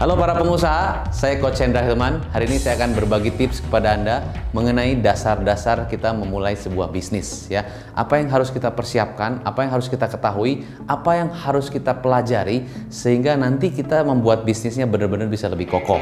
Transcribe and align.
Halo 0.00 0.16
para 0.16 0.32
pengusaha, 0.32 1.12
saya 1.12 1.36
Coach 1.36 1.60
Hendra 1.60 1.84
Hilman. 1.84 2.24
Hari 2.32 2.48
ini 2.48 2.56
saya 2.56 2.72
akan 2.80 2.96
berbagi 2.96 3.36
tips 3.36 3.60
kepada 3.60 4.00
Anda 4.00 4.24
mengenai 4.56 4.96
dasar-dasar 4.96 5.92
kita 5.92 6.16
memulai 6.16 6.56
sebuah 6.56 6.88
bisnis 6.88 7.44
ya. 7.52 7.68
Apa 7.92 8.16
yang 8.16 8.32
harus 8.32 8.48
kita 8.48 8.72
persiapkan, 8.72 9.44
apa 9.44 9.60
yang 9.60 9.76
harus 9.76 9.92
kita 9.92 10.08
ketahui, 10.08 10.64
apa 10.88 11.20
yang 11.20 11.28
harus 11.28 11.68
kita 11.68 11.92
pelajari 12.00 12.64
sehingga 12.88 13.36
nanti 13.36 13.68
kita 13.68 14.00
membuat 14.00 14.40
bisnisnya 14.48 14.88
benar-benar 14.88 15.28
bisa 15.28 15.52
lebih 15.52 15.68
kokoh. 15.68 16.00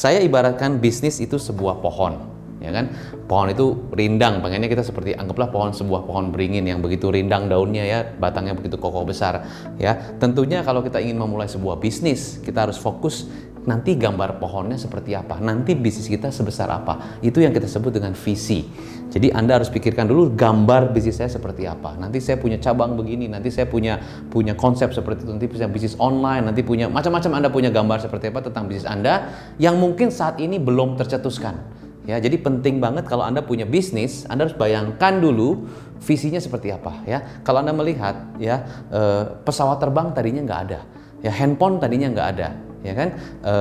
Saya 0.00 0.24
ibaratkan 0.24 0.80
bisnis 0.80 1.20
itu 1.20 1.36
sebuah 1.36 1.84
pohon, 1.84 2.16
ya 2.56 2.72
kan? 2.72 2.88
Pohon 3.28 3.52
itu 3.52 3.84
rindang, 3.92 4.40
pengennya 4.40 4.72
kita 4.72 4.80
seperti 4.80 5.12
anggaplah 5.12 5.52
pohon 5.52 5.76
sebuah 5.76 6.08
pohon 6.08 6.32
beringin 6.32 6.64
yang 6.64 6.80
begitu 6.80 7.12
rindang 7.12 7.52
daunnya 7.52 7.84
ya, 7.84 8.00
batangnya 8.16 8.56
begitu 8.56 8.80
kokoh 8.80 9.04
besar, 9.04 9.44
ya. 9.76 10.16
Tentunya 10.16 10.64
kalau 10.64 10.80
kita 10.80 11.04
ingin 11.04 11.20
memulai 11.20 11.52
sebuah 11.52 11.76
bisnis, 11.84 12.40
kita 12.40 12.64
harus 12.64 12.80
fokus 12.80 13.28
nanti 13.68 13.92
gambar 13.92 14.40
pohonnya 14.40 14.80
seperti 14.80 15.12
apa, 15.12 15.36
nanti 15.36 15.76
bisnis 15.76 16.08
kita 16.08 16.32
sebesar 16.32 16.72
apa. 16.72 17.20
Itu 17.20 17.44
yang 17.44 17.52
kita 17.52 17.68
sebut 17.68 17.92
dengan 17.92 18.16
visi. 18.16 18.64
Jadi 19.10 19.34
Anda 19.34 19.58
harus 19.58 19.68
pikirkan 19.68 20.06
dulu 20.06 20.32
gambar 20.32 20.94
bisnis 20.94 21.18
saya 21.18 21.28
seperti 21.28 21.66
apa. 21.66 21.98
Nanti 21.98 22.22
saya 22.22 22.38
punya 22.38 22.56
cabang 22.62 22.94
begini, 22.94 23.26
nanti 23.26 23.50
saya 23.50 23.66
punya 23.66 23.98
punya 24.30 24.54
konsep 24.54 24.94
seperti 24.94 25.26
itu, 25.26 25.32
nanti 25.34 25.50
punya 25.50 25.66
bisnis 25.66 25.98
online, 25.98 26.46
nanti 26.46 26.62
punya 26.62 26.86
macam-macam 26.86 27.30
Anda 27.42 27.48
punya 27.50 27.68
gambar 27.74 27.98
seperti 28.00 28.30
apa 28.30 28.40
tentang 28.46 28.70
bisnis 28.70 28.86
Anda 28.86 29.28
yang 29.58 29.76
mungkin 29.76 30.08
saat 30.14 30.38
ini 30.38 30.56
belum 30.62 30.96
tercetuskan. 30.96 31.82
Ya, 32.08 32.16
jadi 32.16 32.40
penting 32.40 32.80
banget 32.80 33.04
kalau 33.04 33.28
Anda 33.28 33.44
punya 33.44 33.68
bisnis, 33.68 34.24
Anda 34.24 34.48
harus 34.48 34.56
bayangkan 34.56 35.20
dulu 35.20 35.68
visinya 36.00 36.40
seperti 36.40 36.72
apa 36.72 37.04
ya. 37.04 37.44
Kalau 37.44 37.60
Anda 37.60 37.76
melihat 37.76 38.40
ya 38.40 38.64
eh, 38.88 39.24
pesawat 39.44 39.84
terbang 39.84 40.16
tadinya 40.16 40.40
nggak 40.48 40.60
ada, 40.70 40.80
ya 41.20 41.30
handphone 41.34 41.76
tadinya 41.76 42.08
nggak 42.08 42.28
ada, 42.38 42.48
ya 42.80 42.94
kan? 42.96 43.08
E, 43.40 43.54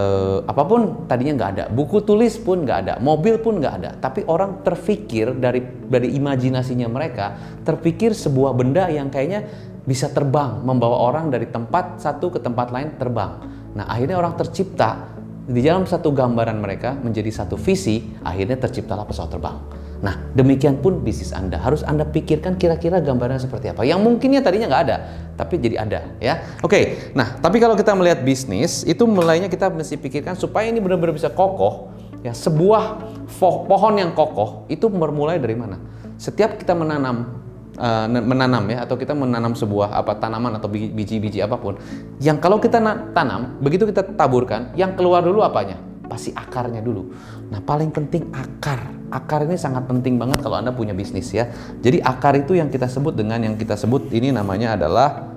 apa 0.47 0.63
pun 0.65 1.05
tadinya 1.05 1.33
nggak 1.39 1.51
ada 1.55 1.65
buku 1.71 2.03
tulis 2.03 2.35
pun 2.39 2.63
nggak 2.63 2.79
ada 2.85 2.93
mobil 2.99 3.39
pun 3.39 3.59
nggak 3.59 3.73
ada. 3.83 3.91
Tapi 3.99 4.27
orang 4.27 4.63
terfikir 4.63 5.35
dari 5.35 5.63
dari 5.87 6.15
imajinasinya 6.15 6.87
mereka 6.87 7.35
terpikir 7.63 8.15
sebuah 8.15 8.55
benda 8.55 8.87
yang 8.87 9.11
kayaknya 9.11 9.47
bisa 9.83 10.11
terbang 10.11 10.61
membawa 10.61 11.09
orang 11.09 11.33
dari 11.33 11.49
tempat 11.49 11.99
satu 11.99 12.35
ke 12.35 12.39
tempat 12.43 12.69
lain 12.69 12.95
terbang. 12.99 13.41
Nah 13.73 13.85
akhirnya 13.87 14.19
orang 14.19 14.37
tercipta 14.37 15.19
di 15.49 15.65
dalam 15.65 15.89
satu 15.89 16.13
gambaran 16.13 16.61
mereka 16.61 16.93
menjadi 16.93 17.33
satu 17.33 17.57
visi 17.57 18.05
akhirnya 18.21 18.61
terciptalah 18.61 19.01
pesawat 19.01 19.33
terbang 19.33 19.78
Nah, 19.99 20.15
demikian 20.31 20.79
pun 20.79 21.03
bisnis 21.03 21.35
Anda. 21.35 21.59
Harus 21.59 21.83
Anda 21.83 22.07
pikirkan 22.07 22.55
kira-kira 22.55 23.03
gambarnya 23.03 23.43
seperti 23.43 23.71
apa. 23.75 23.83
Yang 23.83 23.99
mungkinnya 24.07 24.39
tadinya 24.39 24.71
nggak 24.71 24.83
ada, 24.87 24.97
tapi 25.35 25.59
jadi 25.59 25.75
ada. 25.83 25.99
ya. 26.23 26.39
Oke, 26.63 27.11
nah 27.11 27.35
tapi 27.43 27.59
kalau 27.59 27.75
kita 27.75 27.91
melihat 27.95 28.23
bisnis, 28.23 28.87
itu 28.87 29.03
mulainya 29.03 29.51
kita 29.51 29.67
mesti 29.67 29.99
pikirkan 29.99 30.39
supaya 30.39 30.71
ini 30.71 30.79
benar-benar 30.79 31.15
bisa 31.15 31.27
kokoh. 31.27 31.91
Ya, 32.19 32.35
sebuah 32.35 32.99
pohon 33.39 33.95
yang 33.95 34.11
kokoh 34.15 34.67
itu 34.67 34.87
bermulai 34.91 35.39
dari 35.39 35.55
mana? 35.55 35.79
Setiap 36.19 36.59
kita 36.59 36.75
menanam 36.75 37.39
uh, 37.79 38.05
menanam 38.07 38.63
ya 38.67 38.83
atau 38.83 38.99
kita 38.99 39.15
menanam 39.15 39.55
sebuah 39.55 39.95
apa 39.95 40.19
tanaman 40.19 40.59
atau 40.59 40.67
biji-biji 40.67 41.39
apa 41.39 41.55
pun 41.55 41.79
yang 42.19 42.37
kalau 42.37 42.59
kita 42.59 42.77
tanam 43.15 43.59
begitu 43.63 43.87
kita 43.87 44.03
taburkan 44.19 44.75
yang 44.75 44.93
keluar 44.99 45.23
dulu 45.23 45.41
apanya 45.41 45.79
pasti 46.11 46.35
akarnya 46.35 46.83
dulu 46.83 47.13
nah 47.49 47.59
paling 47.65 47.89
penting 47.89 48.29
akar 48.29 48.99
akar 49.09 49.45
ini 49.45 49.57
sangat 49.57 49.89
penting 49.89 50.21
banget 50.21 50.39
kalau 50.39 50.61
Anda 50.61 50.71
punya 50.71 50.93
bisnis 50.93 51.33
ya. 51.33 51.49
Jadi 51.81 51.99
akar 51.99 52.37
itu 52.37 52.55
yang 52.55 52.69
kita 52.69 52.85
sebut 52.85 53.17
dengan 53.17 53.41
yang 53.41 53.57
kita 53.57 53.75
sebut 53.75 54.09
ini 54.13 54.29
namanya 54.29 54.77
adalah 54.77 55.33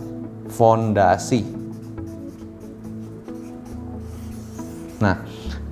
fondasi. 0.52 1.42
Nah, 5.02 5.18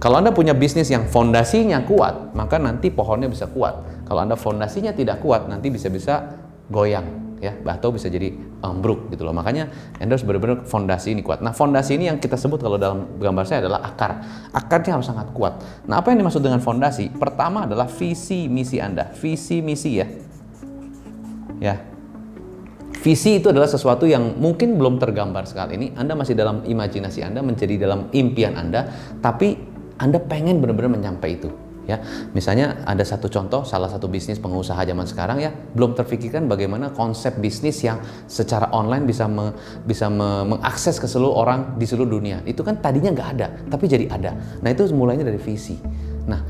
kalau 0.03 0.19
Anda 0.19 0.35
punya 0.35 0.57
bisnis 0.57 0.91
yang 0.91 1.07
fondasinya 1.07 1.85
kuat, 1.87 2.35
maka 2.35 2.59
nanti 2.59 2.91
pohonnya 2.91 3.31
bisa 3.31 3.47
kuat. 3.47 4.03
Kalau 4.09 4.27
Anda 4.27 4.35
fondasinya 4.35 4.91
tidak 4.91 5.23
kuat, 5.23 5.47
nanti 5.47 5.71
bisa-bisa 5.71 6.35
goyang 6.67 7.39
ya 7.39 7.57
atau 7.65 7.95
bisa 7.95 8.11
jadi 8.11 8.37
ambruk 8.61 9.13
gitu 9.13 9.25
loh. 9.25 9.35
Makanya 9.37 9.69
harus 9.99 10.25
benar-benar 10.25 10.65
fondasi 10.65 11.13
ini 11.17 11.21
kuat. 11.25 11.45
Nah 11.45 11.53
fondasi 11.53 11.97
ini 11.97 12.09
yang 12.09 12.21
kita 12.21 12.37
sebut 12.37 12.61
kalau 12.61 12.77
dalam 12.77 13.21
gambar 13.21 13.45
saya 13.49 13.67
adalah 13.67 13.81
akar. 13.85 14.21
Akarnya 14.53 14.97
harus 14.97 15.09
sangat 15.09 15.33
kuat. 15.33 15.61
Nah 15.89 16.01
apa 16.01 16.13
yang 16.13 16.25
dimaksud 16.25 16.45
dengan 16.45 16.61
fondasi? 16.61 17.13
Pertama 17.13 17.65
adalah 17.65 17.89
visi 17.89 18.47
misi 18.47 18.79
Anda. 18.79 19.13
Visi 19.13 19.65
misi 19.65 19.91
ya. 19.99 20.07
Ya. 21.61 21.77
Visi 23.01 23.41
itu 23.41 23.49
adalah 23.49 23.65
sesuatu 23.65 24.05
yang 24.05 24.37
mungkin 24.37 24.77
belum 24.77 25.01
tergambar 25.01 25.49
saat 25.49 25.73
ini. 25.73 25.97
Anda 25.97 26.13
masih 26.13 26.37
dalam 26.37 26.61
imajinasi 26.69 27.25
Anda, 27.25 27.41
menjadi 27.41 27.81
dalam 27.81 28.13
impian 28.13 28.61
Anda, 28.61 28.93
tapi 29.25 29.57
Anda 29.97 30.21
pengen 30.21 30.61
benar-benar 30.61 30.93
menyampai 31.01 31.41
itu 31.41 31.70
ya. 31.91 31.99
Misalnya 32.31 32.87
ada 32.87 33.03
satu 33.03 33.27
contoh 33.27 33.67
salah 33.67 33.91
satu 33.91 34.07
bisnis 34.07 34.39
pengusaha 34.39 34.79
zaman 34.79 35.07
sekarang 35.11 35.43
ya 35.43 35.51
belum 35.51 35.99
terfikirkan 35.99 36.47
bagaimana 36.47 36.95
konsep 36.95 37.37
bisnis 37.43 37.83
yang 37.83 37.99
secara 38.31 38.71
online 38.71 39.05
bisa 39.05 39.27
me, 39.27 39.51
bisa 39.83 40.07
me, 40.07 40.47
mengakses 40.47 41.03
ke 41.03 41.11
seluruh 41.11 41.35
orang 41.35 41.75
di 41.75 41.85
seluruh 41.85 42.09
dunia. 42.09 42.41
Itu 42.47 42.63
kan 42.63 42.79
tadinya 42.79 43.11
nggak 43.11 43.29
ada 43.35 43.47
tapi 43.67 43.91
jadi 43.91 44.07
ada. 44.07 44.39
Nah 44.63 44.69
itu 44.71 44.87
mulainya 44.95 45.27
dari 45.27 45.43
visi. 45.43 45.75
Nah 46.31 46.41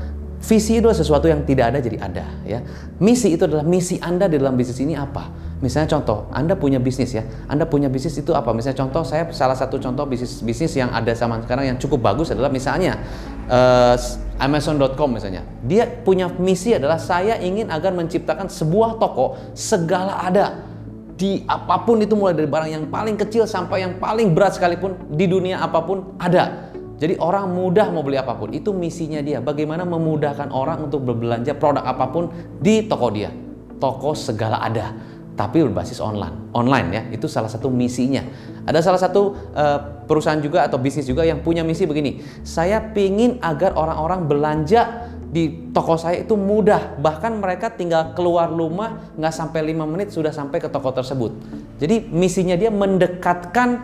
visi 0.41 0.77
itu 0.77 0.85
adalah 0.85 0.97
sesuatu 0.97 1.25
yang 1.25 1.41
tidak 1.45 1.73
ada 1.73 1.79
jadi 1.81 1.97
ada 1.97 2.25
ya. 2.45 2.59
Misi 3.01 3.33
itu 3.33 3.43
adalah 3.49 3.65
misi 3.65 3.97
anda 3.97 4.29
di 4.29 4.37
dalam 4.37 4.53
bisnis 4.53 4.77
ini 4.81 4.93
apa? 4.93 5.51
Misalnya 5.61 5.93
contoh, 5.93 6.25
Anda 6.33 6.57
punya 6.57 6.81
bisnis 6.81 7.13
ya. 7.13 7.21
Anda 7.45 7.69
punya 7.69 7.85
bisnis 7.85 8.17
itu 8.17 8.33
apa? 8.33 8.49
Misalnya 8.49 8.81
contoh, 8.81 9.05
saya 9.05 9.29
salah 9.29 9.53
satu 9.53 9.77
contoh 9.77 10.09
bisnis 10.09 10.41
bisnis 10.41 10.73
yang 10.73 10.89
ada 10.89 11.13
zaman 11.13 11.45
sekarang 11.45 11.69
yang 11.69 11.77
cukup 11.77 12.01
bagus 12.01 12.33
adalah 12.33 12.49
misalnya 12.49 12.97
uh, 13.45 13.93
Amazon.com 14.41 15.13
misalnya. 15.13 15.45
Dia 15.61 15.85
punya 15.85 16.25
misi 16.41 16.73
adalah 16.73 16.97
saya 16.97 17.37
ingin 17.37 17.69
agar 17.69 17.93
menciptakan 17.93 18.49
sebuah 18.49 18.97
toko 18.97 19.37
segala 19.53 20.17
ada 20.25 20.65
di 21.13 21.45
apa 21.45 21.85
pun 21.85 22.01
itu 22.01 22.17
mulai 22.17 22.33
dari 22.33 22.49
barang 22.49 22.71
yang 22.73 22.85
paling 22.89 23.13
kecil 23.21 23.45
sampai 23.45 23.85
yang 23.85 24.01
paling 24.01 24.33
berat 24.33 24.57
sekalipun 24.57 24.97
di 25.13 25.29
dunia 25.29 25.61
apa 25.61 25.85
pun 25.85 26.17
ada. 26.17 26.73
Jadi 26.97 27.17
orang 27.21 27.53
mudah 27.53 27.93
mau 27.93 28.01
beli 28.01 28.17
apa 28.17 28.33
pun. 28.33 28.49
Itu 28.53 28.73
misinya 28.73 29.21
dia. 29.21 29.41
Bagaimana 29.41 29.85
memudahkan 29.85 30.49
orang 30.49 30.89
untuk 30.89 31.05
berbelanja 31.05 31.53
produk 31.57 31.85
apa 31.85 32.09
pun 32.09 32.29
di 32.57 32.85
toko 32.89 33.13
dia. 33.13 33.29
Toko 33.77 34.13
segala 34.13 34.61
ada 34.61 34.93
tapi 35.41 35.65
berbasis 35.65 35.97
online. 35.97 36.53
Online 36.53 36.87
ya, 36.93 37.01
itu 37.17 37.25
salah 37.25 37.49
satu 37.49 37.73
misinya. 37.73 38.21
Ada 38.61 38.85
salah 38.85 39.01
satu 39.01 39.33
uh, 39.57 40.05
perusahaan 40.05 40.37
juga 40.37 40.69
atau 40.69 40.77
bisnis 40.77 41.09
juga 41.09 41.25
yang 41.25 41.41
punya 41.41 41.65
misi 41.65 41.89
begini. 41.89 42.21
Saya 42.45 42.77
pingin 42.93 43.41
agar 43.41 43.73
orang-orang 43.73 44.29
belanja 44.29 45.09
di 45.33 45.73
toko 45.73 45.97
saya 45.97 46.21
itu 46.21 46.37
mudah. 46.37 47.01
Bahkan 47.01 47.41
mereka 47.41 47.73
tinggal 47.73 48.13
keluar 48.13 48.53
rumah 48.53 49.09
nggak 49.17 49.33
sampai 49.33 49.65
lima 49.65 49.89
menit 49.89 50.13
sudah 50.13 50.29
sampai 50.29 50.61
ke 50.61 50.69
toko 50.69 50.93
tersebut. 50.93 51.33
Jadi 51.81 52.13
misinya 52.13 52.53
dia 52.53 52.69
mendekatkan 52.69 53.81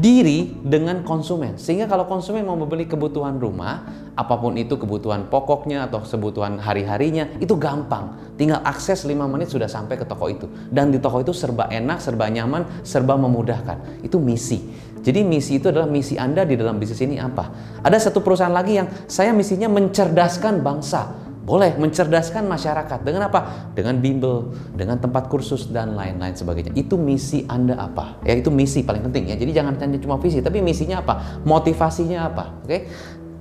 diri 0.00 0.56
dengan 0.64 1.04
konsumen. 1.04 1.60
Sehingga 1.60 1.84
kalau 1.84 2.08
konsumen 2.08 2.48
mau 2.48 2.56
membeli 2.56 2.88
kebutuhan 2.88 3.36
rumah, 3.36 3.84
apa 4.16 4.34
pun 4.38 4.58
itu 4.58 4.74
kebutuhan 4.76 5.30
pokoknya 5.30 5.86
atau 5.90 6.02
kebutuhan 6.02 6.58
hari-harinya, 6.58 7.38
itu 7.38 7.54
gampang. 7.56 8.34
Tinggal 8.34 8.62
akses 8.62 9.06
5 9.06 9.14
menit 9.26 9.50
sudah 9.52 9.70
sampai 9.70 9.96
ke 10.00 10.04
toko 10.06 10.26
itu. 10.26 10.46
Dan 10.68 10.90
di 10.90 10.98
toko 10.98 11.22
itu 11.22 11.30
serba 11.30 11.70
enak, 11.70 11.98
serba 12.02 12.26
nyaman, 12.30 12.82
serba 12.86 13.14
memudahkan. 13.16 14.02
Itu 14.04 14.18
misi. 14.18 14.62
Jadi 15.00 15.24
misi 15.24 15.56
itu 15.56 15.72
adalah 15.72 15.88
misi 15.88 16.20
Anda 16.20 16.44
di 16.44 16.60
dalam 16.60 16.76
bisnis 16.76 17.00
ini 17.00 17.16
apa? 17.16 17.48
Ada 17.80 18.10
satu 18.10 18.20
perusahaan 18.20 18.52
lagi 18.52 18.76
yang 18.76 18.88
saya 19.08 19.32
misinya 19.32 19.72
mencerdaskan 19.72 20.60
bangsa 20.60 21.30
boleh 21.40 21.74
mencerdaskan 21.74 22.46
masyarakat 22.46 23.02
dengan 23.02 23.26
apa? 23.26 23.72
Dengan 23.74 23.98
bimbel, 23.98 24.54
dengan 24.70 25.02
tempat 25.02 25.26
kursus 25.26 25.66
dan 25.72 25.98
lain-lain 25.98 26.36
sebagainya. 26.36 26.70
Itu 26.78 26.94
misi 26.94 27.42
Anda 27.50 27.74
apa? 27.74 28.22
Ya 28.22 28.38
itu 28.38 28.54
misi 28.54 28.86
paling 28.86 29.02
penting 29.10 29.32
ya. 29.32 29.36
Jadi 29.40 29.50
jangan 29.50 29.74
hanya 29.82 29.98
cuma 29.98 30.22
visi, 30.22 30.38
tapi 30.38 30.62
misinya 30.62 31.02
apa? 31.02 31.42
Motivasinya 31.42 32.30
apa? 32.30 32.44
Oke? 32.62 32.86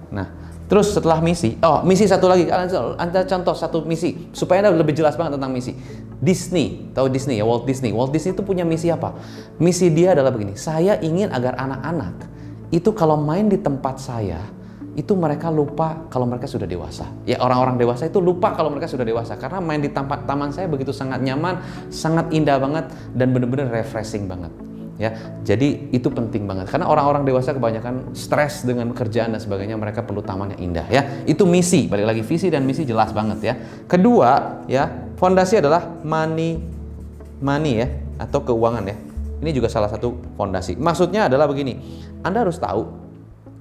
Nah, 0.09 0.48
terus 0.69 0.93
setelah 0.93 1.17
misi, 1.19 1.57
oh 1.65 1.81
misi 1.81 2.05
satu 2.05 2.29
lagi, 2.29 2.45
Anda 2.47 3.25
contoh 3.25 3.57
satu 3.57 3.81
misi 3.83 4.29
supaya 4.31 4.63
Anda 4.63 4.77
lebih 4.77 4.93
jelas 4.93 5.17
banget 5.17 5.41
tentang 5.41 5.51
misi. 5.51 5.73
Disney, 6.19 6.91
tahu 6.93 7.09
Disney 7.09 7.41
ya, 7.41 7.47
Walt 7.47 7.65
Disney. 7.65 7.89
Walt 7.89 8.13
Disney 8.13 8.37
itu 8.37 8.43
punya 8.45 8.61
misi 8.61 8.93
apa? 8.93 9.17
Misi 9.57 9.89
dia 9.89 10.13
adalah 10.13 10.29
begini, 10.29 10.53
saya 10.53 11.01
ingin 11.01 11.33
agar 11.33 11.57
anak-anak 11.57 12.15
itu 12.69 12.93
kalau 12.93 13.17
main 13.17 13.49
di 13.49 13.57
tempat 13.57 13.97
saya, 13.97 14.37
itu 14.93 15.15
mereka 15.15 15.47
lupa 15.47 16.05
kalau 16.11 16.27
mereka 16.27 16.45
sudah 16.45 16.67
dewasa. 16.67 17.07
Ya 17.23 17.39
orang-orang 17.39 17.79
dewasa 17.79 18.05
itu 18.05 18.19
lupa 18.19 18.51
kalau 18.51 18.69
mereka 18.69 18.91
sudah 18.91 19.07
dewasa 19.07 19.39
karena 19.39 19.63
main 19.63 19.79
di 19.79 19.89
taman 19.89 20.27
taman 20.27 20.49
saya 20.51 20.67
begitu 20.67 20.91
sangat 20.91 21.23
nyaman, 21.23 21.63
sangat 21.87 22.29
indah 22.35 22.59
banget 22.59 22.85
dan 23.15 23.31
benar-benar 23.31 23.71
refreshing 23.71 24.27
banget. 24.27 24.51
Ya. 24.99 25.15
Jadi 25.47 25.89
itu 25.95 26.11
penting 26.11 26.43
banget 26.43 26.67
karena 26.67 26.85
orang-orang 26.91 27.23
dewasa 27.23 27.55
kebanyakan 27.55 28.11
stres 28.11 28.67
dengan 28.67 28.91
kerjaan 28.91 29.31
dan 29.31 29.39
sebagainya, 29.39 29.79
mereka 29.79 30.03
perlu 30.03 30.19
taman 30.19 30.53
yang 30.53 30.75
indah 30.75 30.85
ya. 30.91 31.01
Itu 31.23 31.47
misi, 31.47 31.87
balik 31.87 32.05
lagi 32.05 32.21
visi 32.21 32.51
dan 32.51 32.67
misi 32.67 32.83
jelas 32.83 33.15
banget 33.15 33.39
ya. 33.41 33.53
Kedua 33.87 34.61
ya, 34.67 34.91
fondasi 35.15 35.63
adalah 35.63 35.87
money 36.03 36.59
money 37.39 37.79
ya 37.79 37.87
atau 38.19 38.43
keuangan 38.43 38.83
ya. 38.83 38.99
Ini 39.39 39.55
juga 39.55 39.71
salah 39.71 39.87
satu 39.87 40.19
fondasi. 40.35 40.75
Maksudnya 40.75 41.31
adalah 41.31 41.47
begini, 41.47 41.79
Anda 42.19 42.43
harus 42.43 42.59
tahu 42.59 42.99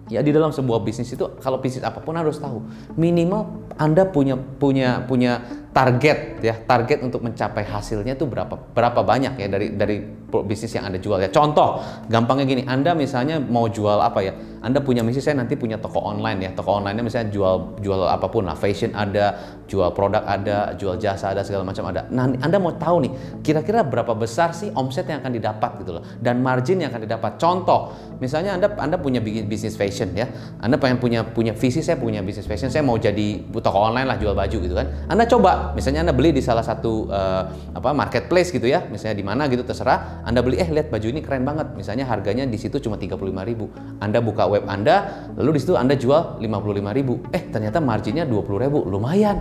ya 0.08 0.24
di 0.24 0.32
dalam 0.32 0.50
sebuah 0.50 0.82
bisnis 0.82 1.12
itu 1.12 1.24
kalau 1.38 1.60
bisnis 1.60 1.84
apa 1.84 2.00
pun 2.00 2.16
harus 2.16 2.40
tahu 2.40 2.64
minimal 2.96 3.68
anda 3.76 4.08
punya 4.08 4.40
punya 4.40 5.04
punya 5.04 5.44
target 5.68 6.40
ya 6.40 6.54
target 6.56 7.04
untuk 7.04 7.20
mencapai 7.20 7.62
hasilnya 7.62 8.16
itu 8.16 8.24
berapa 8.24 8.56
berapa 8.72 9.00
banyak 9.04 9.36
ya 9.36 9.46
dari 9.52 9.76
dari 9.76 9.96
bisnis 10.28 10.76
yang 10.76 10.84
anda 10.88 11.00
jual 11.00 11.16
ya. 11.20 11.32
Contoh 11.32 11.80
gampangnya 12.08 12.44
gini 12.44 12.62
anda 12.68 12.92
misalnya 12.92 13.40
mau 13.40 13.68
jual 13.68 13.96
apa 14.00 14.20
ya? 14.20 14.32
Anda 14.58 14.82
punya 14.82 15.06
misi 15.06 15.22
saya 15.22 15.38
nanti 15.38 15.54
punya 15.56 15.80
toko 15.80 16.02
online 16.04 16.44
ya. 16.44 16.50
Toko 16.52 16.82
online 16.82 17.00
misalnya 17.00 17.32
jual 17.32 17.80
jual 17.80 18.00
apa 18.04 18.28
pun 18.28 18.44
lah 18.44 18.58
fashion 18.58 18.92
ada 18.92 19.56
jual 19.68 19.92
produk 19.96 20.24
ada 20.24 20.76
jual 20.76 21.00
jasa 21.00 21.32
ada 21.32 21.44
segala 21.44 21.64
macam 21.64 21.88
ada. 21.88 22.04
Nah 22.12 22.28
anda 22.28 22.60
mau 22.60 22.76
tahu 22.76 23.08
nih 23.08 23.12
kira-kira 23.40 23.84
berapa 23.84 24.12
besar 24.12 24.52
sih 24.52 24.68
omset 24.76 25.08
yang 25.08 25.24
akan 25.24 25.32
didapat 25.32 25.70
gitu 25.80 25.96
loh 25.96 26.02
dan 26.20 26.44
margin 26.44 26.84
yang 26.84 26.92
akan 26.92 27.08
didapat. 27.08 27.40
Contoh 27.40 27.96
misalnya 28.20 28.56
anda 28.56 28.68
anda 28.76 29.00
punya 29.00 29.22
bisnis 29.22 29.80
fashion 29.80 30.12
ya. 30.12 30.28
Anda 30.60 30.76
pengen 30.76 31.00
punya 31.00 31.24
punya 31.24 31.56
visi 31.56 31.80
saya 31.80 31.96
punya 31.96 32.20
bisnis 32.20 32.44
fashion 32.44 32.68
saya 32.68 32.84
mau 32.84 33.00
jadi 33.00 33.48
toko 33.48 33.78
online 33.78 34.08
lah 34.10 34.18
jual 34.20 34.36
baju 34.36 34.56
gitu 34.60 34.74
kan. 34.76 34.86
Anda 35.08 35.24
coba 35.24 35.57
misalnya 35.74 36.06
Anda 36.08 36.14
beli 36.14 36.34
di 36.34 36.42
salah 36.42 36.64
satu 36.64 37.08
uh, 37.08 37.42
apa 37.74 37.90
marketplace 37.94 38.50
gitu 38.50 38.66
ya, 38.66 38.86
misalnya 38.88 39.16
di 39.18 39.24
mana 39.26 39.46
gitu 39.46 39.62
terserah, 39.62 40.22
Anda 40.24 40.42
beli 40.42 40.58
eh 40.58 40.68
lihat 40.68 40.90
baju 40.90 41.06
ini 41.08 41.20
keren 41.20 41.46
banget, 41.46 41.74
misalnya 41.74 42.08
harganya 42.08 42.44
di 42.48 42.58
situ 42.58 42.78
cuma 42.78 42.98
35.000. 43.00 44.02
Anda 44.02 44.18
buka 44.18 44.44
web 44.46 44.64
Anda, 44.66 45.28
lalu 45.38 45.56
di 45.56 45.60
situ 45.62 45.74
Anda 45.74 45.94
jual 45.98 46.40
55.000. 46.40 47.34
Eh 47.34 47.42
ternyata 47.50 47.78
marginnya 47.78 48.24
20.000, 48.26 48.88
lumayan. 48.88 49.38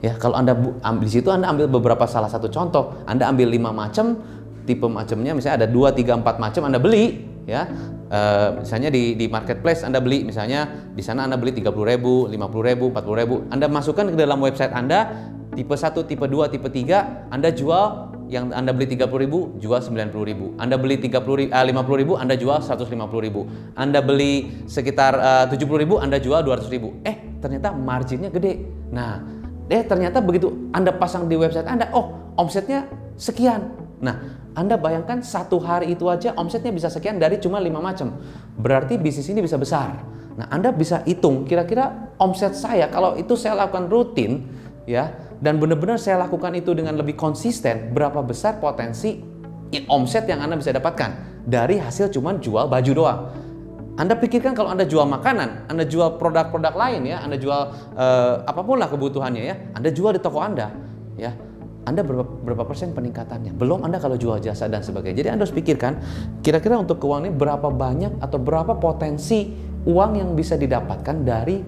Ya, 0.00 0.16
kalau 0.16 0.36
Anda 0.40 0.56
ambil 0.80 1.04
di 1.04 1.12
situ 1.12 1.28
Anda 1.28 1.52
ambil 1.52 1.68
beberapa 1.68 2.08
salah 2.08 2.32
satu 2.32 2.48
contoh, 2.48 3.04
Anda 3.04 3.28
ambil 3.28 3.52
lima 3.52 3.68
macam 3.68 4.16
tipe 4.64 4.86
macamnya 4.86 5.32
misalnya 5.34 5.64
ada 5.64 5.68
2 5.68 5.98
3 5.98 6.22
4 6.22 6.38
macam 6.38 6.62
Anda 6.68 6.78
beli 6.78 7.26
ya 7.48 7.66
uh, 8.12 8.62
misalnya 8.62 8.92
di, 8.92 9.18
di 9.18 9.26
marketplace 9.26 9.82
Anda 9.82 9.98
beli 9.98 10.22
misalnya 10.22 10.68
di 10.94 11.02
sana 11.02 11.24
Anda 11.26 11.40
beli 11.40 11.56
30.000, 11.58 11.72
50.000, 12.30 12.30
40.000 12.30 13.54
Anda 13.54 13.66
masukkan 13.66 14.04
ke 14.12 14.16
dalam 14.18 14.38
website 14.38 14.70
Anda 14.70 15.10
tipe 15.54 15.74
1, 15.74 16.06
tipe 16.06 16.26
2, 16.26 16.52
tipe 16.52 16.68
3 16.68 17.30
Anda 17.30 17.50
jual 17.50 18.10
yang 18.30 18.54
Anda 18.54 18.70
beli 18.70 18.94
30.000 18.94 19.58
jual 19.58 19.80
90.000. 19.82 20.62
Anda 20.62 20.76
beli 20.78 20.96
30 21.02 21.50
uh, 21.50 21.64
50.000 21.66 22.22
Anda 22.22 22.34
jual 22.38 22.58
150.000. 22.62 23.74
Anda 23.74 24.00
beli 24.00 24.64
sekitar 24.70 25.12
uh, 25.18 25.44
70.000 25.50 25.98
Anda 25.98 26.18
jual 26.22 26.40
200.000. 26.46 27.02
Eh, 27.02 27.16
ternyata 27.42 27.74
marginnya 27.74 28.30
gede. 28.30 28.62
Nah, 28.94 29.18
eh 29.66 29.82
ternyata 29.82 30.22
begitu 30.22 30.70
Anda 30.70 30.94
pasang 30.94 31.26
di 31.26 31.34
website 31.34 31.66
Anda, 31.66 31.90
oh, 31.90 32.34
omsetnya 32.38 32.86
sekian. 33.18 33.90
Nah, 34.00 34.40
anda 34.56 34.80
bayangkan 34.80 35.22
satu 35.22 35.60
hari 35.62 35.94
itu 35.94 36.08
aja 36.10 36.34
omsetnya 36.34 36.74
bisa 36.74 36.90
sekian 36.90 37.20
dari 37.20 37.38
cuma 37.38 37.62
lima 37.62 37.78
macam. 37.78 38.18
Berarti 38.58 38.96
bisnis 38.96 39.28
ini 39.30 39.44
bisa 39.44 39.60
besar. 39.60 40.02
Nah, 40.34 40.46
Anda 40.48 40.72
bisa 40.72 41.04
hitung 41.04 41.44
kira-kira 41.44 42.16
omset 42.16 42.56
saya 42.56 42.88
kalau 42.88 43.14
itu 43.20 43.36
saya 43.36 43.60
lakukan 43.60 43.92
rutin 43.92 44.48
ya 44.88 45.29
dan 45.40 45.56
benar-benar 45.56 45.96
saya 45.96 46.20
lakukan 46.20 46.52
itu 46.52 46.76
dengan 46.76 47.00
lebih 47.00 47.16
konsisten, 47.16 47.96
berapa 47.96 48.20
besar 48.20 48.60
potensi 48.60 49.16
omset 49.88 50.28
yang 50.28 50.44
Anda 50.44 50.60
bisa 50.60 50.76
dapatkan 50.76 51.42
dari 51.48 51.80
hasil 51.80 52.12
cuman 52.12 52.44
jual 52.44 52.68
baju 52.68 52.92
doang. 52.92 53.20
Anda 53.96 54.16
pikirkan 54.16 54.56
kalau 54.56 54.72
Anda 54.72 54.88
jual 54.88 55.04
makanan, 55.08 55.68
Anda 55.68 55.84
jual 55.84 56.16
produk-produk 56.16 56.72
lain 56.72 57.08
ya, 57.08 57.20
Anda 57.24 57.36
jual 57.36 57.60
uh, 57.96 58.34
apa 58.44 58.60
pun 58.64 58.80
lah 58.80 58.88
kebutuhannya 58.88 59.42
ya, 59.44 59.56
Anda 59.76 59.92
jual 59.92 60.16
di 60.16 60.20
toko 60.20 60.40
Anda 60.40 60.72
ya. 61.16 61.32
Anda 61.80 62.04
berapa, 62.04 62.28
berapa 62.44 62.68
persen 62.68 62.92
peningkatannya? 62.92 63.56
Belum 63.56 63.80
Anda 63.80 63.96
kalau 63.96 64.20
jual 64.20 64.36
jasa 64.44 64.68
dan 64.68 64.84
sebagainya. 64.84 65.24
Jadi 65.24 65.28
Anda 65.32 65.42
harus 65.48 65.56
pikirkan 65.56 65.92
kira-kira 66.44 66.76
untuk 66.76 67.00
keuangan 67.00 67.32
ini 67.32 67.32
berapa 67.32 67.72
banyak 67.72 68.20
atau 68.20 68.36
berapa 68.36 68.76
potensi 68.76 69.48
uang 69.88 70.20
yang 70.20 70.36
bisa 70.36 70.60
didapatkan 70.60 71.24
dari 71.24 71.64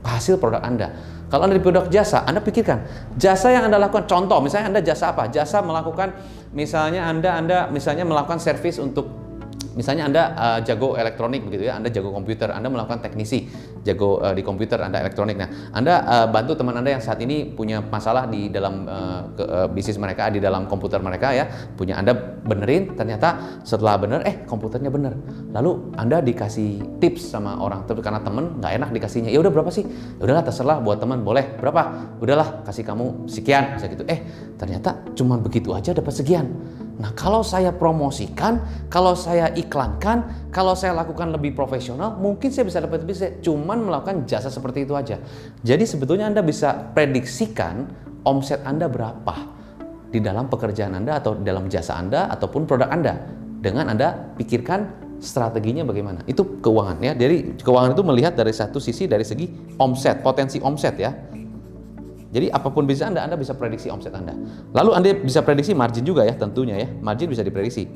hasil 0.00 0.40
produk 0.40 0.64
Anda. 0.64 1.19
Kalau 1.30 1.46
Anda 1.46 1.54
di 1.54 1.62
produk 1.62 1.86
jasa, 1.86 2.26
Anda 2.26 2.42
pikirkan 2.42 2.82
jasa 3.14 3.54
yang 3.54 3.70
Anda 3.70 3.78
lakukan. 3.78 4.10
Contoh, 4.10 4.42
misalnya 4.42 4.74
Anda 4.74 4.82
jasa 4.82 5.14
apa? 5.14 5.30
Jasa 5.30 5.62
melakukan, 5.62 6.10
misalnya 6.50 7.06
Anda 7.06 7.38
Anda 7.38 7.58
misalnya 7.70 8.02
melakukan 8.02 8.42
servis 8.42 8.82
untuk 8.82 9.29
misalnya 9.74 10.06
Anda 10.06 10.22
uh, 10.34 10.58
jago 10.64 10.98
elektronik 10.98 11.46
begitu 11.46 11.68
ya, 11.70 11.78
Anda 11.78 11.88
jago 11.90 12.10
komputer, 12.10 12.50
Anda 12.50 12.70
melakukan 12.70 13.02
teknisi, 13.02 13.46
jago 13.86 14.18
uh, 14.22 14.34
di 14.34 14.42
komputer, 14.42 14.80
Anda 14.82 15.02
elektronik. 15.02 15.36
Nah, 15.38 15.48
Anda 15.74 15.94
uh, 16.04 16.26
bantu 16.30 16.58
teman 16.58 16.78
Anda 16.78 16.98
yang 16.98 17.02
saat 17.02 17.18
ini 17.22 17.50
punya 17.54 17.82
masalah 17.82 18.26
di 18.30 18.50
dalam 18.50 18.86
uh, 18.86 19.20
ke, 19.34 19.44
uh, 19.44 19.68
bisnis 19.70 19.98
mereka, 19.98 20.30
di 20.30 20.38
dalam 20.38 20.66
komputer 20.70 20.98
mereka 21.02 21.34
ya, 21.34 21.48
punya 21.74 21.98
Anda 21.98 22.16
benerin, 22.40 22.94
ternyata 22.96 23.60
setelah 23.62 24.00
bener, 24.00 24.20
eh 24.26 24.42
komputernya 24.46 24.88
bener. 24.88 25.14
Lalu 25.52 25.94
Anda 25.98 26.22
dikasih 26.22 27.00
tips 27.02 27.34
sama 27.34 27.58
orang 27.60 27.84
terus 27.84 28.00
karena 28.00 28.22
temen 28.22 28.58
nggak 28.58 28.72
enak 28.80 28.90
dikasihnya, 28.96 29.30
ya 29.30 29.38
udah 29.42 29.52
berapa 29.52 29.70
sih? 29.70 29.84
Ya 30.18 30.22
udahlah 30.24 30.44
terserah 30.44 30.78
buat 30.80 30.98
teman 30.98 31.22
boleh 31.22 31.58
berapa? 31.58 32.16
Udahlah 32.18 32.62
kasih 32.64 32.82
kamu 32.82 33.30
sekian, 33.30 33.76
bisa 33.76 33.86
gitu. 33.86 34.04
Eh 34.08 34.22
ternyata 34.56 35.00
cuma 35.16 35.40
begitu 35.40 35.72
aja 35.72 35.96
dapat 35.96 36.12
sekian 36.12 36.52
Nah, 37.00 37.16
kalau 37.16 37.40
saya 37.40 37.72
promosikan, 37.72 38.60
kalau 38.92 39.16
saya 39.16 39.48
iklankan, 39.56 40.48
kalau 40.52 40.76
saya 40.76 40.92
lakukan 40.92 41.32
lebih 41.32 41.56
profesional, 41.56 42.12
mungkin 42.20 42.52
saya 42.52 42.68
bisa 42.68 42.84
dapat 42.84 43.08
lebih, 43.08 43.40
cuman 43.40 43.88
melakukan 43.88 44.28
jasa 44.28 44.52
seperti 44.52 44.84
itu 44.84 44.92
aja. 44.92 45.16
Jadi 45.64 45.88
sebetulnya 45.88 46.28
Anda 46.28 46.44
bisa 46.44 46.92
prediksikan 46.92 47.88
omset 48.28 48.60
Anda 48.68 48.92
berapa 48.92 49.32
di 50.12 50.20
dalam 50.20 50.52
pekerjaan 50.52 50.92
Anda 50.92 51.24
atau 51.24 51.40
dalam 51.40 51.72
jasa 51.72 51.96
Anda 51.96 52.28
ataupun 52.36 52.68
produk 52.68 52.92
Anda 52.92 53.16
dengan 53.64 53.96
Anda 53.96 54.36
pikirkan 54.36 55.08
strateginya 55.24 55.88
bagaimana. 55.88 56.20
Itu 56.28 56.60
keuangan 56.60 57.00
ya. 57.00 57.12
Jadi 57.16 57.60
keuangan 57.64 57.96
itu 57.96 58.04
melihat 58.04 58.36
dari 58.36 58.52
satu 58.52 58.76
sisi 58.76 59.08
dari 59.08 59.24
segi 59.24 59.76
omset, 59.80 60.20
potensi 60.20 60.60
omset 60.60 60.96
ya. 61.00 61.12
Jadi 62.30 62.46
apa 62.50 62.70
pun 62.70 62.86
bisnis 62.86 63.10
Anda, 63.10 63.26
Anda 63.26 63.34
bisa 63.34 63.58
prediksi 63.58 63.90
omset 63.90 64.14
Anda. 64.14 64.38
Lalu 64.70 64.90
Anda 64.94 65.08
bisa 65.18 65.42
prediksi 65.42 65.74
margin 65.74 66.06
juga 66.06 66.22
ya 66.22 66.34
tentunya 66.38 66.78
ya. 66.78 66.88
Margin 67.02 67.26
bisa 67.26 67.42
diprediksi. 67.42 67.90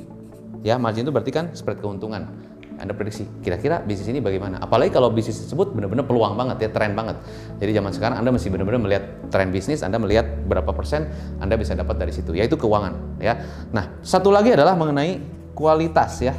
Ya, 0.66 0.74
margin 0.80 1.06
itu 1.06 1.12
berarti 1.14 1.30
kan 1.30 1.54
spread 1.54 1.78
keuntungan. 1.78 2.26
Anda 2.74 2.90
prediksi 2.90 3.22
kira-kira 3.46 3.78
bisnis 3.86 4.10
ini 4.10 4.18
bagaimana. 4.18 4.58
Apalagi 4.58 4.90
kalau 4.90 5.06
bisnis 5.14 5.38
tersebut 5.38 5.70
benar-benar 5.70 6.10
peluang 6.10 6.34
banget 6.34 6.66
ya, 6.66 6.68
tren 6.74 6.98
banget. 6.98 7.22
Jadi 7.62 7.70
zaman 7.70 7.94
sekarang 7.94 8.16
Anda 8.18 8.34
mesti 8.34 8.50
benar-benar 8.50 8.82
melihat 8.82 9.04
tren 9.30 9.54
bisnis, 9.54 9.86
Anda 9.86 10.02
melihat 10.02 10.26
berapa 10.50 10.74
persen 10.74 11.06
Anda 11.38 11.54
bisa 11.54 11.78
dapat 11.78 12.02
dari 12.02 12.10
situ, 12.10 12.34
yaitu 12.34 12.58
keuangan 12.58 13.22
ya. 13.22 13.38
Nah, 13.70 14.02
satu 14.02 14.34
lagi 14.34 14.50
adalah 14.50 14.74
mengenai 14.74 15.22
kualitas 15.54 16.18
ya. 16.18 16.34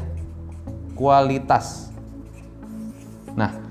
Kualitas. 0.91 1.87
Nah, 3.35 3.64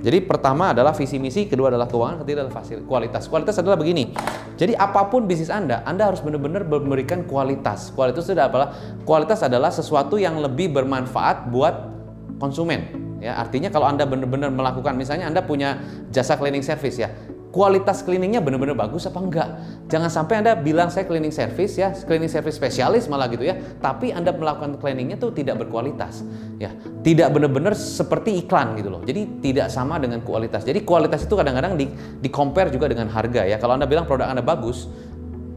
jadi 0.00 0.24
pertama 0.24 0.72
adalah 0.72 0.96
visi 0.96 1.20
misi, 1.20 1.44
kedua 1.44 1.68
adalah 1.68 1.84
keuangan, 1.84 2.24
ketiga 2.24 2.48
adalah 2.48 2.56
fasil, 2.56 2.80
kualitas. 2.88 3.28
Kualitas 3.28 3.60
adalah 3.60 3.76
begini. 3.76 4.16
Jadi 4.56 4.72
apa 4.72 5.12
pun 5.12 5.28
bisnis 5.28 5.52
Anda, 5.52 5.84
Anda 5.84 6.08
harus 6.08 6.24
benar-benar 6.24 6.64
memberikan 6.64 7.28
kualitas. 7.28 7.92
Kualitas 7.92 8.24
itu 8.24 8.32
adalah 8.32 8.72
kualitas 9.04 9.44
adalah 9.44 9.68
sesuatu 9.68 10.16
yang 10.16 10.40
lebih 10.40 10.72
bermanfaat 10.72 11.52
buat 11.52 11.92
konsumen. 12.40 13.12
Ya, 13.20 13.36
artinya 13.36 13.68
kalau 13.68 13.84
Anda 13.84 14.08
benar-benar 14.08 14.48
melakukan 14.48 14.96
misalnya 14.96 15.28
Anda 15.28 15.44
punya 15.44 15.76
jasa 16.08 16.40
cleaning 16.40 16.64
service 16.64 16.96
ya 16.96 17.12
kualitas 17.50 18.06
cleaningnya 18.06 18.38
benar-benar 18.38 18.78
bagus 18.78 19.10
apa 19.10 19.18
enggak. 19.18 19.48
Jangan 19.90 20.10
sampai 20.10 20.42
Anda 20.42 20.54
bilang 20.54 20.88
saya 20.88 21.04
cleaning 21.06 21.34
service 21.34 21.74
ya, 21.74 21.90
cleaning 21.92 22.30
service 22.30 22.56
spesialis 22.56 23.10
malah 23.10 23.26
gitu 23.26 23.42
ya, 23.42 23.58
tapi 23.82 24.14
Anda 24.14 24.30
melakukan 24.30 24.78
cleaningnya 24.78 25.18
tuh 25.18 25.34
tidak 25.34 25.60
berkualitas. 25.66 26.22
Ya, 26.62 26.70
tidak 27.02 27.34
benar-benar 27.34 27.74
seperti 27.74 28.46
iklan 28.46 28.78
gitu 28.78 28.88
loh. 28.88 29.02
Jadi 29.02 29.42
tidak 29.42 29.68
sama 29.68 29.98
dengan 29.98 30.22
kualitas. 30.22 30.62
Jadi 30.62 30.86
kualitas 30.86 31.26
itu 31.26 31.34
kadang-kadang 31.34 31.74
di, 31.74 31.90
di 32.22 32.28
compare 32.30 32.70
juga 32.70 32.86
dengan 32.86 33.10
harga 33.10 33.42
ya. 33.44 33.58
Kalau 33.58 33.74
Anda 33.74 33.90
bilang 33.90 34.06
produk 34.06 34.30
Anda 34.30 34.46
bagus, 34.46 34.86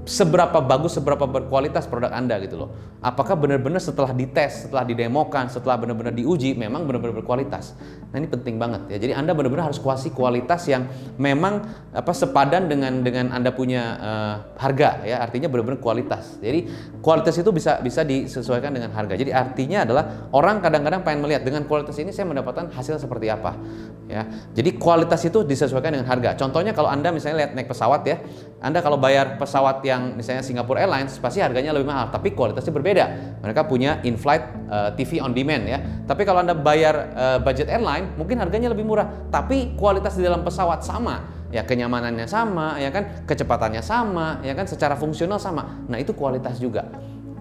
seberapa 0.03 0.59
bagus, 0.59 0.99
seberapa 0.99 1.23
berkualitas 1.23 1.87
produk 1.87 2.11
Anda 2.11 2.39
gitu 2.43 2.59
loh. 2.59 2.69
Apakah 2.99 3.39
benar-benar 3.39 3.79
setelah 3.79 4.11
dites, 4.11 4.67
setelah 4.67 4.83
didemokan, 4.83 5.47
setelah 5.47 5.79
benar-benar 5.79 6.11
diuji, 6.11 6.55
memang 6.55 6.83
benar-benar 6.83 7.23
berkualitas. 7.23 7.75
Nah 8.13 8.21
ini 8.21 8.29
penting 8.29 8.61
banget 8.61 8.93
ya. 8.93 8.97
Jadi 9.01 9.17
Anda 9.17 9.33
benar-benar 9.33 9.73
harus 9.73 9.81
kuasai 9.81 10.13
kualitas 10.13 10.69
yang 10.69 10.85
memang 11.17 11.65
apa 11.89 12.13
sepadan 12.13 12.69
dengan 12.69 13.01
dengan 13.01 13.33
Anda 13.33 13.49
punya 13.49 13.81
uh, 13.97 14.35
harga 14.61 15.01
ya. 15.01 15.17
Artinya 15.25 15.49
benar-benar 15.49 15.81
kualitas. 15.81 16.37
Jadi 16.37 16.69
kualitas 17.01 17.33
itu 17.41 17.49
bisa 17.49 17.81
bisa 17.81 18.05
disesuaikan 18.05 18.69
dengan 18.69 18.93
harga. 18.93 19.17
Jadi 19.17 19.33
artinya 19.33 19.81
adalah 19.81 20.29
orang 20.29 20.61
kadang-kadang 20.61 21.01
pengen 21.01 21.25
melihat 21.25 21.41
dengan 21.41 21.65
kualitas 21.65 21.97
ini 21.97 22.13
saya 22.13 22.29
mendapatkan 22.29 22.69
hasil 22.69 23.01
seperti 23.01 23.33
apa 23.33 23.57
ya. 24.05 24.29
Jadi 24.53 24.77
kualitas 24.77 25.25
itu 25.25 25.41
disesuaikan 25.41 25.97
dengan 25.97 26.05
harga. 26.05 26.37
Contohnya 26.37 26.77
kalau 26.77 26.93
Anda 26.93 27.09
misalnya 27.09 27.49
lihat 27.49 27.57
naik 27.57 27.65
pesawat 27.65 28.05
ya, 28.05 28.21
Anda 28.61 28.85
kalau 28.85 29.01
bayar 29.01 29.41
pesawat 29.41 29.81
yang 29.81 30.13
misalnya 30.13 30.45
Singapore 30.45 30.85
Airlines 30.85 31.17
pasti 31.17 31.41
harganya 31.41 31.73
lebih 31.73 31.89
mahal, 31.89 32.13
tapi 32.13 32.37
kualitasnya 32.37 32.77
berbeda. 32.77 33.05
Mereka 33.41 33.65
punya 33.65 34.05
in-flight 34.05 34.62
eh, 34.73 34.89
TV 34.97 35.21
on 35.21 35.37
demand 35.37 35.63
ya. 35.69 35.77
Tapi 36.09 36.25
kalau 36.25 36.41
Anda 36.41 36.57
bayar 36.57 36.95
uh, 37.13 37.39
budget 37.39 37.69
airline, 37.69 38.17
mungkin 38.17 38.41
harganya 38.41 38.73
lebih 38.73 38.83
murah, 38.83 39.29
tapi 39.29 39.77
kualitas 39.77 40.17
di 40.17 40.25
dalam 40.25 40.41
pesawat 40.41 40.81
sama. 40.81 41.45
Ya 41.53 41.61
kenyamanannya 41.61 42.25
sama, 42.25 42.81
ya 42.81 42.89
kan, 42.89 43.29
kecepatannya 43.29 43.85
sama, 43.85 44.41
ya 44.41 44.57
kan, 44.57 44.65
secara 44.65 44.97
fungsional 44.97 45.37
sama. 45.37 45.85
Nah, 45.85 46.01
itu 46.01 46.09
kualitas 46.17 46.57
juga. 46.57 46.89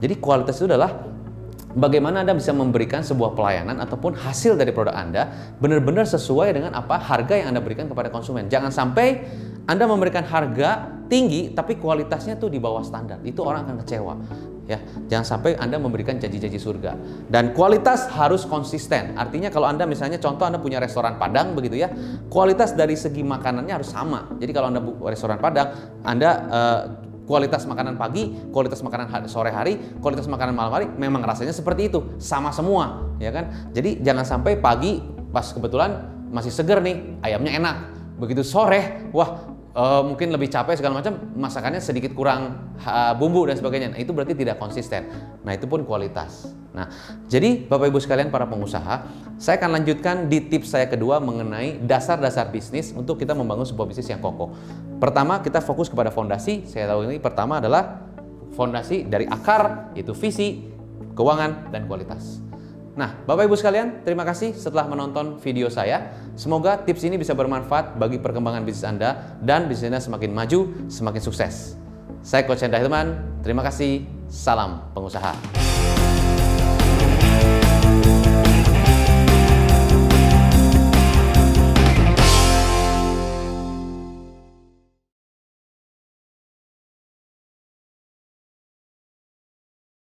Jadi 0.05 0.21
kualitas 0.21 0.61
itu 0.61 0.69
adalah 0.69 0.93
bagaimana 1.73 2.21
Anda 2.21 2.37
bisa 2.37 2.53
memberikan 2.53 3.01
sebuah 3.01 3.33
pelayanan 3.33 3.81
ataupun 3.81 4.13
hasil 4.21 4.61
dari 4.61 4.69
produk 4.69 4.93
Anda 4.93 5.57
benar-benar 5.57 6.05
sesuai 6.05 6.53
dengan 6.53 6.77
apa 6.77 7.01
harga 7.01 7.41
yang 7.41 7.57
Anda 7.57 7.65
berikan 7.65 7.89
kepada 7.89 8.13
konsumen. 8.13 8.53
Jangan 8.53 8.69
sampai 8.69 9.25
anda 9.63 9.87
memberikan 9.87 10.27
harga 10.27 10.91
tinggi 11.07 11.55
tapi 11.55 11.79
kualitasnya 11.79 12.35
tuh 12.35 12.51
di 12.51 12.59
bawah 12.59 12.83
standar. 12.83 13.23
Itu 13.23 13.47
orang 13.47 13.71
akan 13.71 13.77
kecewa. 13.87 14.15
Ya, 14.63 14.79
jangan 15.11 15.27
sampai 15.27 15.59
Anda 15.59 15.75
memberikan 15.83 16.23
janji-janji 16.23 16.55
surga. 16.63 16.95
Dan 17.27 17.51
kualitas 17.51 18.07
harus 18.15 18.47
konsisten. 18.47 19.19
Artinya 19.19 19.51
kalau 19.51 19.67
Anda 19.67 19.91
misalnya 19.91 20.23
contoh 20.23 20.47
Anda 20.47 20.63
punya 20.63 20.79
restoran 20.79 21.19
Padang 21.19 21.59
begitu 21.59 21.83
ya, 21.83 21.91
kualitas 22.31 22.79
dari 22.79 22.95
segi 22.95 23.27
makanannya 23.27 23.75
harus 23.75 23.91
sama. 23.91 24.31
Jadi 24.39 24.53
kalau 24.55 24.71
Anda 24.71 24.81
restoran 25.11 25.43
Padang, 25.43 25.99
Anda 26.07 26.31
uh, 26.47 26.81
kualitas 27.27 27.67
makanan 27.67 27.99
pagi, 27.99 28.31
kualitas 28.55 28.83
makanan 28.87 29.27
sore 29.27 29.51
hari, 29.51 29.99
kualitas 29.99 30.27
makanan 30.31 30.55
malam 30.55 30.73
hari 30.75 30.87
memang 30.95 31.23
rasanya 31.27 31.55
seperti 31.55 31.91
itu, 31.91 32.19
sama 32.23 32.55
semua, 32.55 33.15
ya 33.19 33.35
kan? 33.35 33.73
Jadi 33.75 34.03
jangan 34.03 34.27
sampai 34.27 34.59
pagi 34.59 35.03
pas 35.31 35.51
kebetulan 35.51 36.07
masih 36.31 36.55
seger 36.55 36.79
nih, 36.83 37.19
ayamnya 37.23 37.53
enak. 37.59 37.77
Begitu 38.19 38.47
sore, 38.47 39.11
wah 39.11 39.53
uh, 39.77 40.03
mungkin 40.05 40.33
lebih 40.33 40.49
capek 40.53 40.79
segala 40.79 41.01
macam, 41.01 41.19
masakannya 41.37 41.81
sedikit 41.81 42.13
kurang 42.13 42.73
uh, 42.85 43.13
bumbu 43.17 43.45
dan 43.49 43.57
sebagainya. 43.59 43.93
Nah, 43.97 44.01
itu 44.01 44.13
berarti 44.13 44.37
tidak 44.37 44.61
konsisten. 44.61 45.09
Nah, 45.43 45.53
itu 45.53 45.69
pun 45.69 45.85
kualitas. 45.85 46.53
Nah, 46.73 46.89
jadi 47.29 47.69
Bapak 47.69 47.93
Ibu 47.93 48.01
sekalian 48.01 48.33
para 48.33 48.49
pengusaha, 48.49 49.05
saya 49.37 49.61
akan 49.61 49.83
lanjutkan 49.83 50.33
di 50.33 50.41
tips 50.49 50.73
saya 50.73 50.89
kedua 50.89 51.21
mengenai 51.21 51.83
dasar-dasar 51.85 52.49
bisnis 52.49 52.97
untuk 52.97 53.21
kita 53.21 53.37
membangun 53.37 53.69
sebuah 53.69 53.89
bisnis 53.89 54.09
yang 54.09 54.25
kokoh. 54.25 54.57
Pertama, 54.97 55.45
kita 55.45 55.61
fokus 55.61 55.93
kepada 55.93 56.09
fondasi. 56.09 56.65
Saya 56.65 56.89
tahu 56.89 57.13
ini 57.13 57.21
pertama 57.21 57.61
adalah 57.61 58.01
fondasi 58.57 59.05
dari 59.05 59.29
akar, 59.29 59.93
yaitu 59.93 60.17
visi, 60.17 60.69
keuangan, 61.13 61.73
dan 61.73 61.85
kualitas. 61.85 62.41
Nah, 62.93 63.17
Bapak 63.25 63.49
Ibu 63.49 63.57
sekalian, 63.57 64.05
terima 64.05 64.21
kasih 64.21 64.53
setelah 64.53 64.85
menonton 64.85 65.41
video 65.41 65.73
saya. 65.73 66.13
Semoga 66.37 66.77
tips 66.77 67.09
ini 67.09 67.17
bisa 67.17 67.33
bermanfaat 67.33 67.97
bagi 67.97 68.21
perkembangan 68.21 68.69
bisnis 68.69 68.85
Anda 68.85 69.41
dan 69.41 69.65
bisnisnya 69.65 69.97
semakin 69.97 70.29
maju, 70.37 70.61
semakin 70.93 71.23
sukses. 71.25 71.81
Saya 72.21 72.45
Coach 72.45 72.61
Hendra 72.61 72.85
Hilman, 72.85 73.41
terima 73.41 73.65
kasih, 73.65 74.05
salam 74.29 74.93
pengusaha. 74.93 75.72